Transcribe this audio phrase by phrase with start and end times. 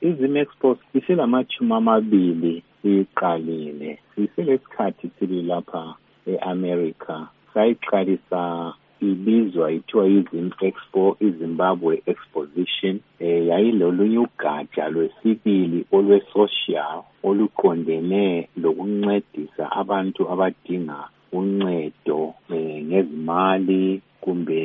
[0.00, 3.98] izim expo isilamachumi amabili siyiqalile.
[4.14, 5.94] Siselesikhathi sili lapha
[6.26, 7.26] e-america.
[7.54, 13.00] Sayiqalisa ibizwa ithiwa izim expo izimbabwe exposition.
[13.20, 20.98] Eh yayilolunye ugatsha lwesibili olwe-social oluqondene lokuncedisa abantu abadinga
[21.32, 24.60] uncedo eh, ngezimali kumbe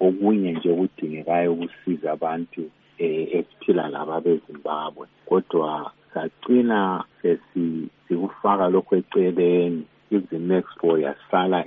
[0.00, 2.62] okunye nje okudingekayo ukusiza abantu
[2.98, 3.39] eh,
[3.70, 9.84] esiphila labo abezimbabwe kodwa sagcina sesikufaka lokhu eceleni.
[10.10, 11.64] Izim expo yasala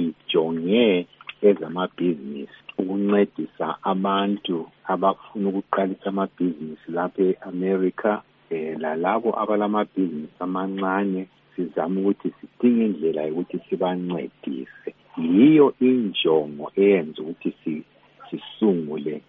[0.00, 1.06] ijonge
[1.42, 8.12] ezamabhizinisi ukuncedisa abantu abafuna ukuqalisa amabhizinisi lapha e-america
[8.50, 14.90] um lalabo abalamabhizinisi amancane sizama ukuthi sidinge indlela yokuthi sibancedise.
[15.16, 17.84] Yiyo injongo eyenza ukuthi
[18.26, 19.22] sisungule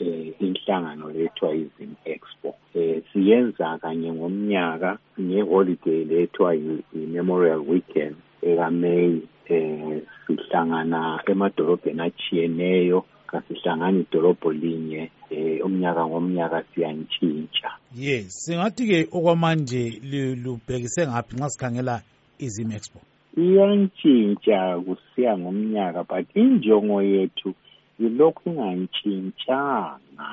[0.00, 2.54] eh inhlangano lethwa izim expo.
[2.74, 14.52] Eh siyenza kanye ngomnyaka ngeholiday lethwa i-memorial weekend ekaMay eh sihlangana emadolobheni achiyeneyo kasihlangani idolobho
[14.52, 20.00] linye eh umnyaka ngomnyaka siyantshintsha yes singathi ke okwamanje
[20.42, 22.02] lubhekise ngaphi nxa sikhangela
[22.38, 22.98] izim expo?
[23.36, 27.54] Iyantshintsha kusiya ngomnyaka but injongo yethu
[28.00, 30.28] yilokhu ingantshintshanga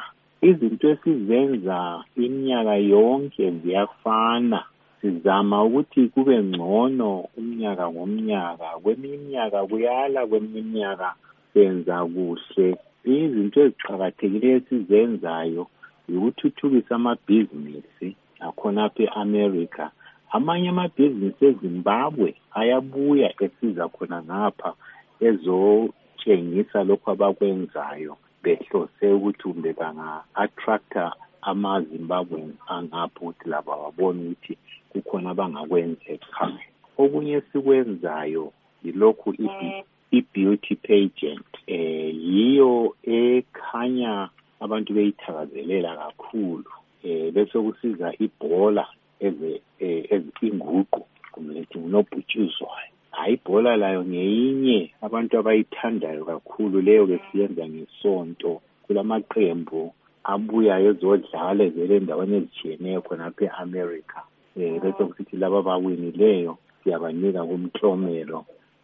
[0.50, 4.62] izinto esizenza iminyaka yonke ziyafana.
[5.02, 11.10] Sizama ukuthi kube ngcono umnyaka ngomnyaka kweminye iminyaka kuyala kweminye iminyaka
[11.54, 12.68] senza kuhle.
[13.16, 15.64] Izinto eziqakathekileyo esizenzayo
[16.10, 18.10] yikuthuthukisa amabhizinisi
[18.48, 19.86] akhonapha e-america.
[20.36, 22.30] Amanye amabhizinisi ezimbabwe
[22.60, 24.70] ayabuya esiza khona ngapha
[26.26, 34.58] ezotshengisa lokhu abakwenzayo behlose ukuthi kumbe banga-attractor amazimbabweni angapho ukuthi labo babone ukuthi
[34.92, 36.66] kukhona abangakwenza ekhaya.
[36.98, 38.54] Okunye esikwenzayo
[38.84, 39.30] yilokhu
[40.12, 46.72] i-beauty pageant eh yiyo ekhanya abantu beyithakazelela kakhulu
[47.04, 48.86] eh bese kusiza ibhola
[49.20, 49.62] eze
[50.48, 59.82] inguqu kumbe lethi ngunobhutshuzwayo hayi ibhola layo ngeyinye abantu abayithandayo kakhulu leyo besiyenza ngesonto kulamaqembu
[60.34, 64.20] abuyayo ezodlala evele endaweni ezitshiyeneyo khonapha e-america.
[64.58, 66.54] Um bese kusithi laba abawinileyo
[66.84, 68.40] siyabanika kumklomelo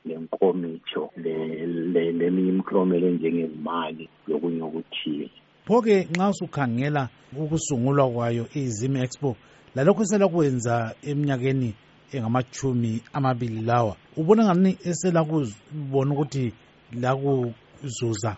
[0.05, 5.29] lenkomitsho leminye imiklomelo enjengezimali lokunye okuthile.
[5.65, 9.35] Pho-ke nxa usukhangela ukusungulwa kwayo izim expo
[9.75, 11.73] lalokhu eselakwenza eminyakeni
[12.13, 16.53] engamachumi amabili lawa ubona ngani eselakubona ukuthi
[17.01, 18.37] lakuzuza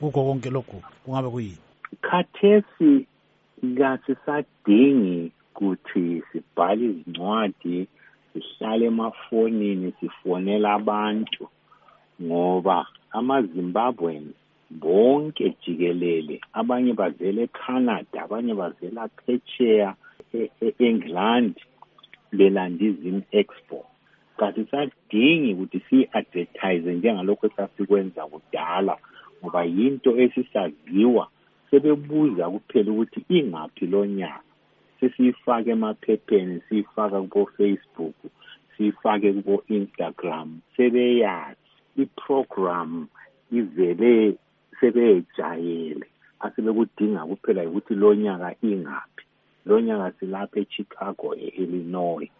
[0.00, 1.58] kukho konke lokhu kungabe kuyini
[2.00, 3.06] khathesi
[3.78, 7.86] kasisadingi ukuthi sibhale izincwadi
[8.32, 11.48] sihlale emafonini sifonela abantu
[12.22, 14.34] ngoba amazimbabweans
[14.70, 19.94] bonke jikelele abanye bavela ecanada abanye bavela phetsheya
[20.66, 21.73] e-england belanda
[22.34, 23.84] izim expo.
[24.36, 28.96] Kasisadingi ukuthi siyi-advertise njengalokhu esasikwenza kudala
[29.40, 31.28] ngoba yinto esisaziwa
[31.70, 34.42] sebebuza kuphela ukuthi ingaphi lo nyaka.
[35.00, 38.14] Sesiyifake emaphepheni siyifaka kubo-facebook
[38.76, 41.60] siyifake kubo-instagram sebeyazi.
[41.96, 43.06] Iprogram
[43.52, 44.34] ivele
[44.80, 46.06] sebeyejayele
[46.40, 49.13] asebekudinga kuphela ukuthi lo nyaka ingaphi.
[49.64, 52.30] Lo nyaka silapha echicago e-illinois.